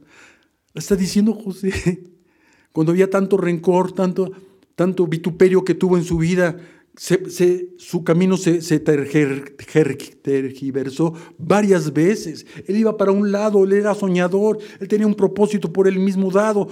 [0.74, 2.04] está diciendo José
[2.72, 4.32] cuando había tanto rencor, tanto,
[4.74, 6.56] tanto vituperio que tuvo en su vida,
[6.96, 12.46] su camino se, tergiversó varias veces.
[12.66, 16.30] Él iba para un lado, él era soñador, él tenía un propósito por él mismo
[16.30, 16.68] dado,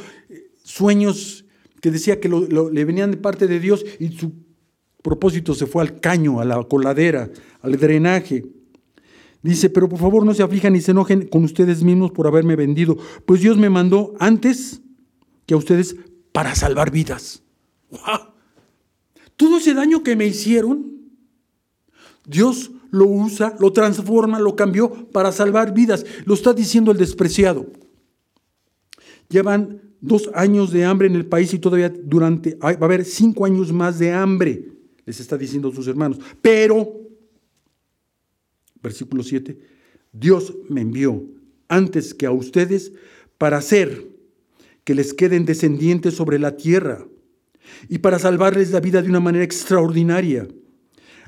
[0.62, 1.44] sueños
[1.80, 4.32] que decía que le venían de parte de Dios y su
[5.02, 7.30] propósito se fue al caño, a la coladera,
[7.62, 8.44] al drenaje.
[9.42, 12.57] Dice, pero por favor no se aflijan ni se enojen con ustedes mismos por haberme
[12.57, 14.81] vendido, pues Dios me mandó antes
[15.46, 15.96] que a ustedes
[16.33, 17.42] para salvar vidas.
[19.37, 20.98] Todo ese daño que me hicieron,
[22.27, 26.05] Dios lo usa, lo transforma, lo cambió para salvar vidas.
[26.24, 27.66] Lo está diciendo el despreciado.
[29.29, 33.44] Llevan dos años de hambre en el país y todavía durante, va a haber cinco
[33.44, 34.68] años más de hambre,
[35.05, 36.18] les está diciendo sus hermanos.
[36.40, 37.08] Pero,
[38.83, 39.59] versículo 7,
[40.12, 41.25] Dios me envió
[41.69, 42.93] antes que a ustedes
[43.37, 44.09] para hacer
[44.85, 47.07] que les queden descendientes sobre la tierra
[47.88, 50.49] y para salvarles la vida de una manera extraordinaria.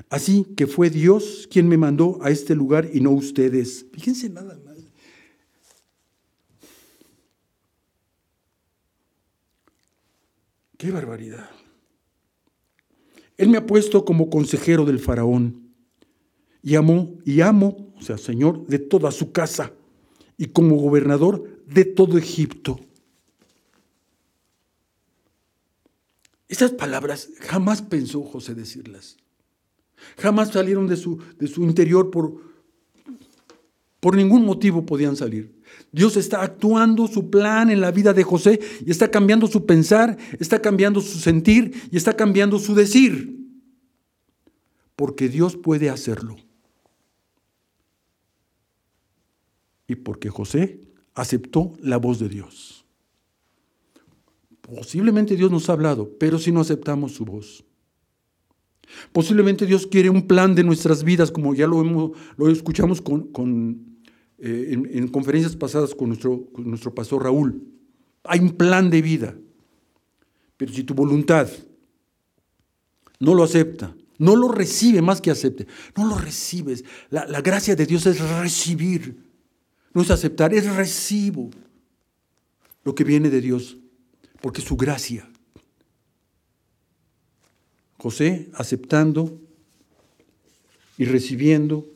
[0.09, 3.85] Así que fue Dios quien me mandó a este lugar y no ustedes.
[3.93, 4.77] Fíjense nada más.
[10.77, 11.47] Qué barbaridad.
[13.37, 15.60] Él me ha puesto como consejero del faraón
[16.63, 19.73] y amo y amo, o sea, señor de toda su casa
[20.37, 22.79] y como gobernador de todo Egipto.
[26.47, 29.17] Estas palabras jamás pensó José decirlas.
[30.17, 32.41] Jamás salieron de su, de su interior por,
[33.99, 35.61] por ningún motivo podían salir.
[35.91, 40.17] Dios está actuando su plan en la vida de José y está cambiando su pensar,
[40.39, 43.39] está cambiando su sentir y está cambiando su decir.
[44.95, 46.35] Porque Dios puede hacerlo.
[49.91, 50.79] Y porque José
[51.13, 52.85] aceptó la voz de Dios.
[54.61, 57.65] Posiblemente Dios nos ha hablado, pero si no aceptamos su voz.
[59.11, 63.99] Posiblemente Dios quiere un plan de nuestras vidas, como ya lo, hemos, lo escuchamos con,
[64.37, 67.61] eh, en, conferencias pasadas con nuestro, con nuestro pastor Raúl.
[68.23, 69.35] Hay un plan de vida.
[70.55, 71.49] Pero si tu voluntad
[73.19, 76.85] no lo acepta, no lo recibe más que acepte, no lo recibes.
[77.09, 79.30] La, la gracia de Dios es recibir,
[79.93, 81.49] no es aceptar, es recibo
[82.83, 83.77] lo que viene de Dios
[84.41, 85.29] porque su gracia.
[87.97, 89.39] José aceptando
[90.97, 91.87] y recibiendo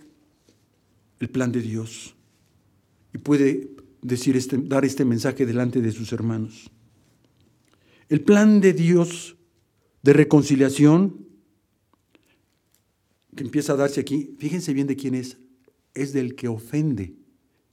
[1.20, 2.16] el plan de Dios
[3.14, 6.70] y puede decir este, dar este mensaje delante de sus hermanos.
[8.10, 9.36] El plan de Dios
[10.04, 11.26] de reconciliación
[13.36, 15.38] que empieza a darse aquí, fíjense bien de quién es,
[15.96, 17.16] es del que ofende,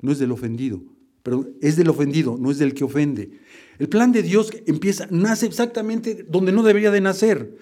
[0.03, 0.83] no es del ofendido
[1.23, 3.31] pero es del ofendido, no es del que ofende.
[3.79, 7.57] El plan de Dios empieza, nace exactamente donde no debería de nacer.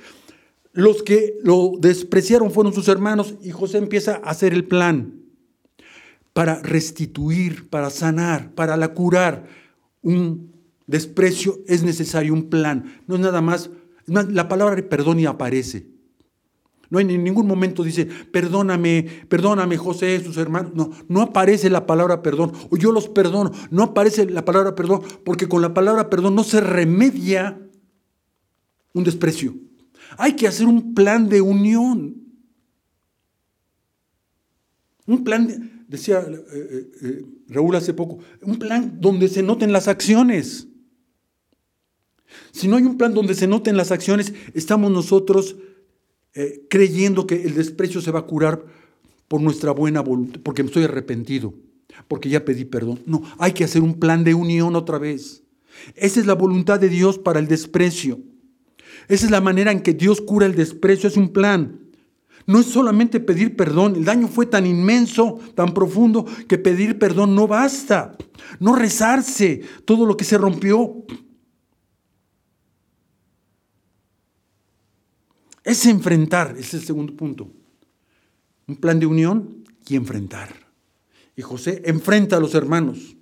[0.72, 5.20] Los que lo despreciaron fueron sus hermanos y José empieza a hacer el plan
[6.33, 9.46] para restituir, para sanar, para la curar.
[10.03, 10.53] Un
[10.87, 13.70] desprecio es necesario un plan, no es nada más,
[14.07, 15.87] la palabra perdón y aparece.
[16.90, 20.72] No en ningún momento dice, perdóname, perdóname José, sus hermanos.
[20.74, 22.53] No, no aparece la palabra perdón.
[22.68, 23.53] O yo los perdono.
[23.70, 27.61] No aparece la palabra perdón porque con la palabra perdón no se remedia
[28.92, 29.55] un desprecio.
[30.18, 32.16] Hay que hacer un plan de unión.
[35.07, 39.87] Un plan, decía eh, eh, eh, Raúl hace poco, un plan donde se noten las
[39.87, 40.66] acciones.
[42.53, 45.57] Si no hay un plan donde se noten las acciones, estamos nosotros
[46.35, 48.64] eh, creyendo que el desprecio se va a curar
[49.29, 51.55] por nuestra buena voluntad, porque estoy arrepentido,
[52.09, 53.01] porque ya pedí perdón.
[53.07, 55.43] No, hay que hacer un plan de unión otra vez.
[55.95, 58.21] Esa es la voluntad de Dios para el desprecio.
[59.09, 61.81] Esa es la manera en que Dios cura el desprecio, es un plan.
[62.47, 67.35] No es solamente pedir perdón, el daño fue tan inmenso, tan profundo, que pedir perdón
[67.35, 68.16] no basta.
[68.59, 71.05] No rezarse todo lo que se rompió.
[75.64, 77.51] Es enfrentar, es el segundo punto.
[78.66, 80.55] Un plan de unión y enfrentar.
[81.37, 83.16] Y José enfrenta a los hermanos.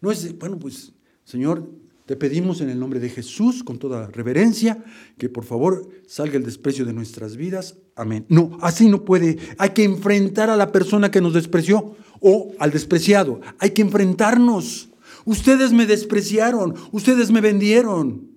[0.00, 0.92] No es, bueno, pues,
[1.24, 1.68] Señor,
[2.06, 4.84] te pedimos en el nombre de Jesús, con toda reverencia,
[5.18, 7.76] que por favor salga el desprecio de nuestras vidas.
[7.96, 8.24] Amén.
[8.28, 9.38] No, así no puede.
[9.58, 13.40] Hay que enfrentar a la persona que nos despreció o al despreciado.
[13.58, 14.90] Hay que enfrentarnos.
[15.24, 18.35] Ustedes me despreciaron, ustedes me vendieron.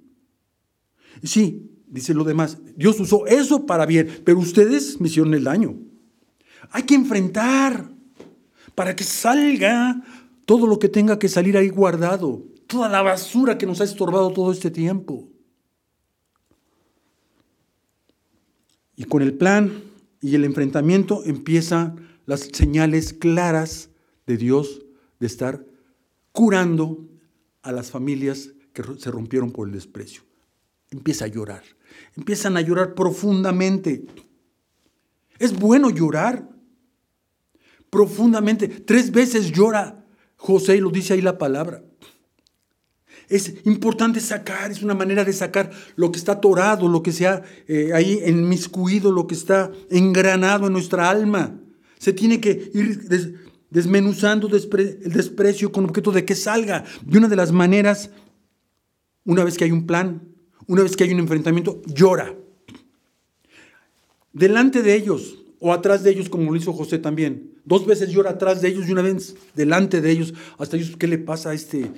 [1.23, 5.77] Sí, dice lo demás, Dios usó eso para bien, pero ustedes me hicieron el daño.
[6.71, 7.91] Hay que enfrentar
[8.75, 10.01] para que salga
[10.45, 14.32] todo lo que tenga que salir ahí guardado, toda la basura que nos ha estorbado
[14.32, 15.27] todo este tiempo.
[18.95, 19.84] Y con el plan
[20.21, 23.89] y el enfrentamiento empiezan las señales claras
[24.27, 24.82] de Dios
[25.19, 25.65] de estar
[26.32, 27.08] curando
[27.62, 30.29] a las familias que se rompieron por el desprecio
[30.91, 31.63] empieza a llorar.
[32.15, 34.06] Empiezan a llorar profundamente.
[35.38, 36.49] Es bueno llorar
[37.89, 38.67] profundamente.
[38.67, 41.84] Tres veces llora José y lo dice ahí la palabra.
[43.28, 47.28] Es importante sacar, es una manera de sacar lo que está atorado, lo que se
[47.28, 51.60] ha eh, ahí enmiscuido, lo que está engranado en nuestra alma.
[51.99, 53.38] Se tiene que ir
[53.69, 56.86] desmenuzando el desprecio con objeto de que salga.
[57.08, 58.10] Y una de las maneras,
[59.25, 60.29] una vez que hay un plan,
[60.69, 62.36] una vez que hay un enfrentamiento, llora.
[64.32, 67.55] Delante de ellos o atrás de ellos, como lo hizo José también.
[67.65, 70.36] Dos veces llora atrás de ellos y una vez delante de ellos.
[70.60, 71.91] Hasta ellos, ¿qué le pasa a este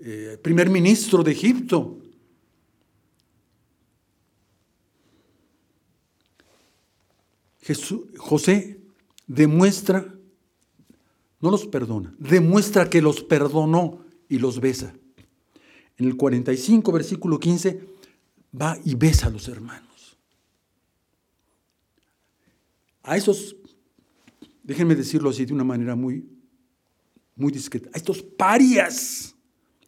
[0.00, 1.98] eh, primer ministro de Egipto?
[8.16, 8.80] José
[9.28, 10.14] demuestra,
[11.40, 14.94] no los perdona, demuestra que los perdonó y los besa.
[15.96, 17.95] En el 45, versículo 15,
[18.60, 20.16] va y besa a los hermanos.
[23.02, 23.56] A esos,
[24.62, 26.26] déjenme decirlo así de una manera muy,
[27.36, 29.34] muy discreta, a estos parias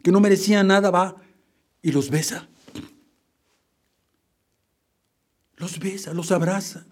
[0.01, 1.21] que no merecían nada, va
[1.81, 2.47] y los besa.
[5.57, 6.85] Los besa, los abraza.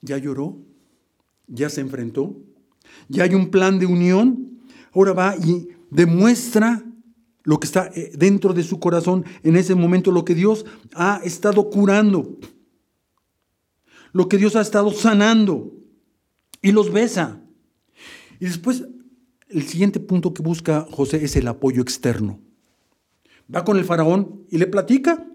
[0.00, 0.58] Ya lloró,
[1.46, 2.36] ya se enfrentó,
[3.08, 4.60] ya hay un plan de unión.
[4.94, 6.82] Ahora va y demuestra
[7.44, 11.20] lo que está eh, dentro de su corazón en ese momento, lo que Dios ha
[11.24, 12.38] estado curando,
[14.12, 15.72] lo que Dios ha estado sanando
[16.60, 17.40] y los besa.
[18.38, 18.84] Y después,
[19.48, 22.40] el siguiente punto que busca José es el apoyo externo.
[23.54, 25.26] Va con el faraón y le platica,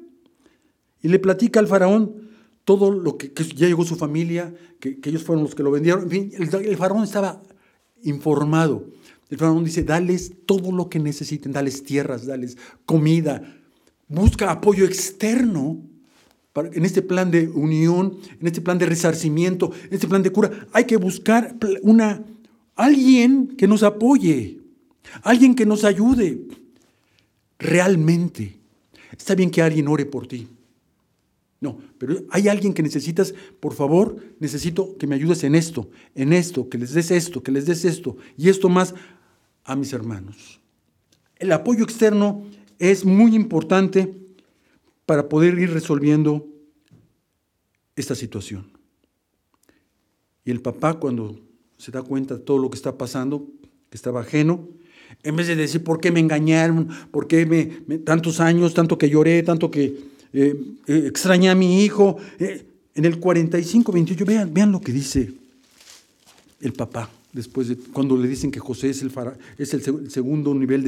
[1.02, 2.30] y le platica al faraón
[2.64, 6.04] todo lo que, ya llegó su familia, que, ellos fueron los que lo vendieron.
[6.04, 7.42] En fin, el faraón estaba
[8.04, 8.86] informado.
[9.30, 13.42] El faraón dice, dales todo lo que necesiten, dales tierras, dales comida.
[14.08, 15.82] Busca apoyo externo
[16.56, 20.68] en este plan de unión, en este plan de resarcimiento, en este plan de cura.
[20.74, 22.24] Hay que buscar una,
[22.76, 24.60] alguien que nos apoye,
[25.24, 26.42] alguien que nos ayude
[27.60, 28.58] realmente.
[29.12, 30.48] Está bien que alguien ore por ti.
[31.60, 36.32] No, pero hay alguien que necesitas, por favor, necesito que me ayudes en esto, en
[36.32, 38.94] esto, que les des esto, que les des esto y esto más
[39.68, 40.60] a mis hermanos.
[41.36, 42.44] El apoyo externo
[42.80, 44.12] es muy importante
[45.06, 46.48] para poder ir resolviendo
[47.96, 48.72] esta situación.
[50.44, 51.40] Y el papá cuando
[51.78, 53.46] se da cuenta de todo lo que está pasando,
[53.90, 54.68] que estaba ajeno,
[55.24, 59.10] en vez de decir por qué me engañaron, por qué me, tantos años, tanto que
[59.10, 59.86] lloré, tanto que
[60.34, 60.56] eh,
[60.88, 62.66] eh, extrañé a mi hijo, eh,
[62.96, 65.34] en el 45, 28, vean, vean lo que dice
[66.62, 69.12] el papá después de cuando le dicen que José es el,
[69.58, 70.84] es el segundo nivel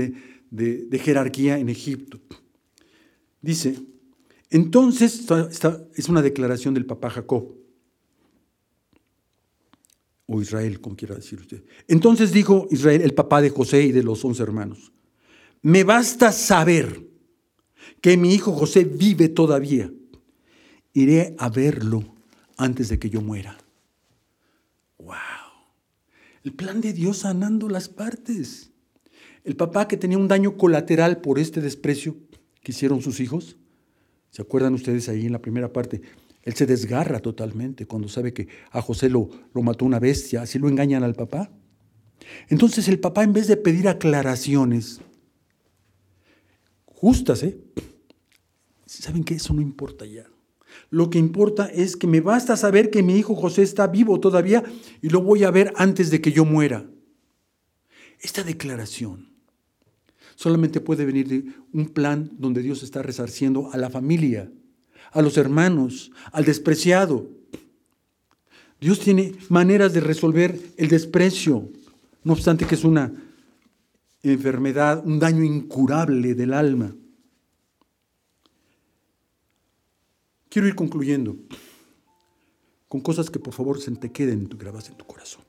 [0.49, 2.19] de, de jerarquía en Egipto.
[3.41, 3.75] Dice,
[4.49, 7.55] Entonces, esta, es una declaración del papá Jacob,
[10.31, 11.63] o Israel, como quiera decir usted.
[11.87, 14.91] Entonces dijo Israel, el papá de José y de los once hermanos,
[15.63, 17.03] me basta saber
[17.99, 19.91] que mi hijo José vive todavía.
[20.93, 22.03] Iré a verlo
[22.57, 23.57] antes de que yo muera.
[24.99, 25.15] ¡Wow!
[26.49, 28.71] El plan de Dios sanando las partes.
[29.43, 32.17] El papá que tenía un daño colateral por este desprecio
[32.63, 33.57] que hicieron sus hijos.
[34.31, 36.01] ¿Se acuerdan ustedes ahí en la primera parte?
[36.41, 40.41] Él se desgarra totalmente cuando sabe que a José lo, lo mató una bestia.
[40.41, 41.51] Así lo engañan al papá.
[42.47, 45.01] Entonces el papá en vez de pedir aclaraciones,
[46.87, 47.59] justas, ¿eh?
[48.87, 50.25] ¿Saben que Eso no importa ya.
[50.89, 54.63] Lo que importa es que me basta saber que mi hijo José está vivo todavía
[55.01, 56.85] y lo voy a ver antes de que yo muera.
[58.19, 59.29] Esta declaración
[60.35, 61.43] solamente puede venir de
[61.73, 64.51] un plan donde Dios está resarciendo a la familia,
[65.11, 67.29] a los hermanos, al despreciado.
[68.79, 71.69] Dios tiene maneras de resolver el desprecio,
[72.23, 73.11] no obstante que es una
[74.23, 76.95] enfermedad, un daño incurable del alma.
[80.49, 81.35] Quiero ir concluyendo
[82.87, 85.43] con cosas que por favor se te queden grabadas en tu corazón.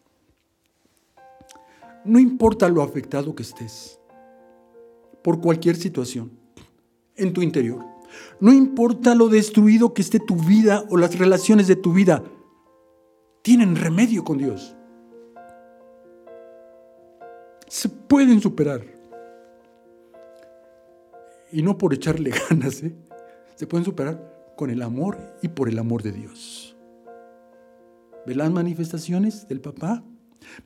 [2.05, 3.98] No importa lo afectado que estés
[5.22, 6.30] por cualquier situación
[7.16, 7.82] en tu interior.
[8.40, 12.22] No importa lo destruido que esté tu vida o las relaciones de tu vida,
[13.42, 14.76] tienen remedio con Dios.
[17.68, 18.84] Se pueden superar.
[21.53, 22.94] Y no por echarle ganas, ¿eh?
[23.57, 24.29] se pueden superar
[24.61, 26.76] con el amor y por el amor de Dios.
[28.26, 30.04] ¿Ve las manifestaciones del papá?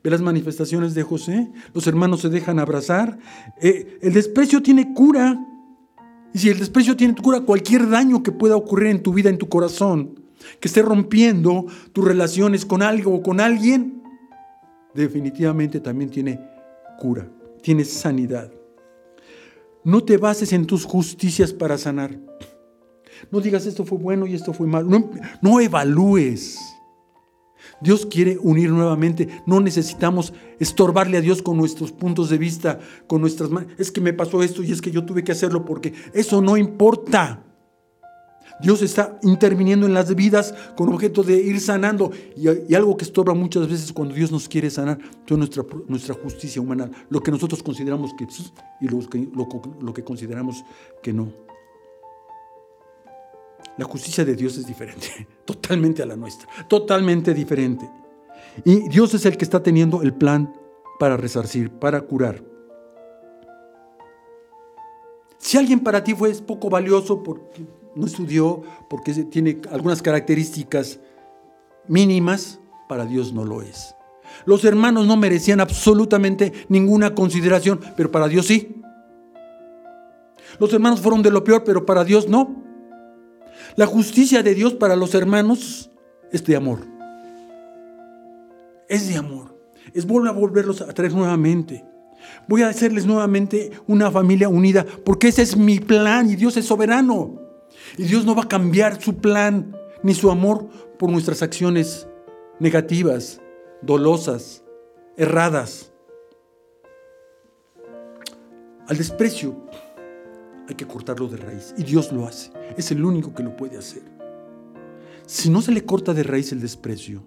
[0.02, 1.52] ¿Ve las manifestaciones de José?
[1.72, 3.16] Los hermanos se dejan abrazar.
[3.62, 5.38] Eh, el desprecio tiene cura.
[6.32, 9.38] Y si el desprecio tiene cura, cualquier daño que pueda ocurrir en tu vida, en
[9.38, 10.18] tu corazón,
[10.58, 14.02] que esté rompiendo tus relaciones con algo o con alguien,
[14.92, 16.40] definitivamente también tiene
[16.98, 17.30] cura,
[17.62, 18.50] tiene sanidad.
[19.84, 22.18] No te bases en tus justicias para sanar.
[23.30, 24.88] No digas esto fue bueno y esto fue malo.
[25.40, 26.58] No, evalúes.
[27.80, 29.28] Dios quiere unir nuevamente.
[29.46, 33.72] No necesitamos estorbarle a Dios con nuestros puntos de vista, con nuestras manos.
[33.78, 36.56] Es que me pasó esto y es que yo tuve que hacerlo porque eso no
[36.56, 37.42] importa.
[38.60, 42.10] Dios está interviniendo en las vidas con objeto de ir sanando.
[42.36, 44.98] Y, algo que estorba muchas veces cuando Dios nos quiere sanar,
[45.28, 48.44] nuestra, nuestra justicia humana, lo que nosotros consideramos que sí
[48.80, 50.64] y lo que consideramos
[51.02, 51.43] que no.
[53.76, 57.88] La justicia de Dios es diferente, totalmente a la nuestra, totalmente diferente.
[58.64, 60.52] Y Dios es el que está teniendo el plan
[60.98, 62.42] para resarcir, para curar.
[65.38, 71.00] Si alguien para ti fue poco valioso porque no estudió, porque tiene algunas características
[71.86, 73.94] mínimas, para Dios no lo es.
[74.46, 78.82] Los hermanos no merecían absolutamente ninguna consideración, pero para Dios sí.
[80.58, 82.63] Los hermanos fueron de lo peor, pero para Dios no.
[83.76, 85.90] La justicia de Dios para los hermanos
[86.30, 86.78] es de amor.
[88.88, 89.58] Es de amor.
[89.92, 91.84] Es volver a volverlos a traer nuevamente.
[92.46, 96.66] Voy a hacerles nuevamente una familia unida, porque ese es mi plan y Dios es
[96.66, 97.40] soberano.
[97.98, 102.06] Y Dios no va a cambiar su plan ni su amor por nuestras acciones
[102.60, 103.40] negativas,
[103.82, 104.62] dolosas,
[105.16, 105.92] erradas.
[108.86, 109.56] Al desprecio
[110.68, 111.74] hay que cortarlo de raíz.
[111.76, 112.50] Y Dios lo hace.
[112.76, 114.02] Es el único que lo puede hacer.
[115.26, 117.22] Si no se le corta de raíz el desprecio,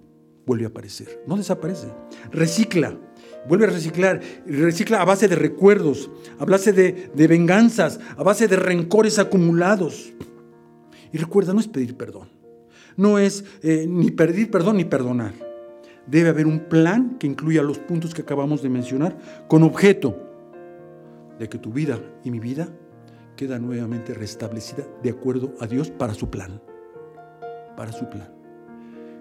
[0.45, 1.23] vuelve a aparecer.
[1.27, 1.87] No desaparece.
[2.31, 2.97] Recicla.
[3.47, 4.21] Vuelve a reciclar.
[4.45, 6.09] Recicla a base de recuerdos,
[6.39, 10.13] a base de, venganzas, a base de rencores acumulados.
[11.11, 12.29] Y recuerda, no es pedir perdón.
[12.95, 15.33] No es eh, ni pedir perdón ni perdonar.
[16.07, 19.17] Debe haber un plan que incluya los puntos que acabamos de mencionar
[19.47, 20.15] con objeto
[21.37, 22.69] de que tu vida y mi vida
[23.37, 26.61] queda nuevamente restablecida de acuerdo a Dios para su plan.
[27.77, 28.29] Para su plan.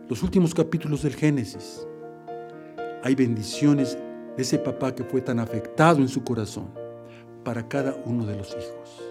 [0.09, 1.87] Los últimos capítulos del Génesis.
[3.05, 3.97] Hay bendiciones
[4.37, 6.71] de ese papá que fue tan afectado en su corazón
[7.45, 9.03] para cada uno de los hijos.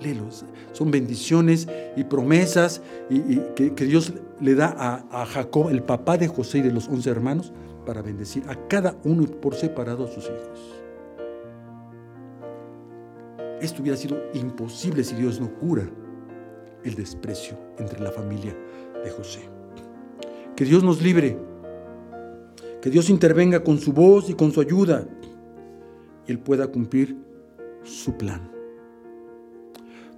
[0.00, 0.44] Léelos.
[0.72, 6.26] Son bendiciones y promesas y, que, Dios le da a, a Jacob, el papá de
[6.26, 7.52] José y de los once hermanos,
[7.86, 10.79] para bendecir a cada uno por separado a sus hijos.
[13.60, 15.88] Esto hubiera sido imposible si Dios no cura
[16.84, 18.56] el desprecio entre la familia
[19.04, 19.40] de José.
[20.56, 21.38] Que Dios nos libre,
[22.80, 25.06] que Dios intervenga con su voz y con su ayuda
[26.26, 27.16] y Él pueda cumplir
[27.82, 28.50] su plan.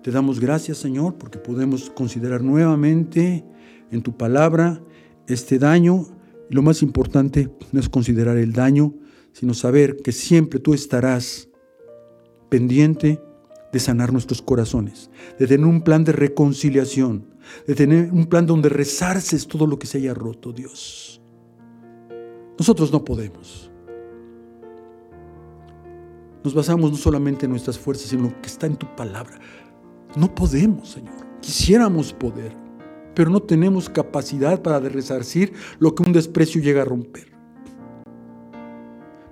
[0.03, 3.45] Te damos gracias, Señor, porque podemos considerar nuevamente
[3.91, 4.83] en tu palabra
[5.29, 6.07] este daño.
[6.51, 8.95] Y lo más importante no es considerar el daño,
[9.33, 11.49] sino saber que siempre tú estarás
[12.49, 13.21] pendiente
[13.73, 17.27] de sanar nuestros corazones, de tener un plan de reconciliación,
[17.67, 21.23] de tener un plan donde rezarces todo lo que se haya roto, Dios.
[22.59, 23.71] Nosotros no podemos.
[26.45, 29.41] Nos basamos no solamente en nuestras fuerzas, sino en lo que está en tu palabra.
[30.17, 31.15] No podemos, Señor.
[31.41, 32.53] Quisiéramos poder,
[33.15, 37.32] pero no tenemos capacidad para resarcir lo que un desprecio llega a romper.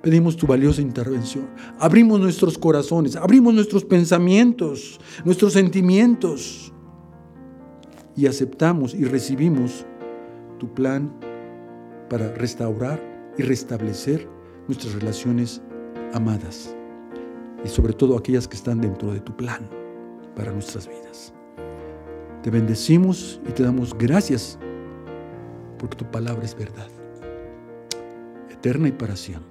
[0.02, 1.48] Pedimos tu valiosa intervención.
[1.78, 6.72] Abrimos nuestros corazones, abrimos nuestros pensamientos, nuestros sentimientos
[8.16, 9.84] y aceptamos y recibimos
[10.58, 11.12] tu plan
[12.08, 13.00] para restaurar
[13.36, 14.26] y restablecer
[14.66, 15.60] nuestras relaciones
[16.12, 16.74] amadas
[17.64, 19.68] y sobre todo aquellas que están dentro de tu plan
[20.34, 21.32] para nuestras vidas.
[22.42, 24.58] Te bendecimos y te damos gracias
[25.78, 26.88] porque tu palabra es verdad,
[28.50, 29.49] eterna y para siempre.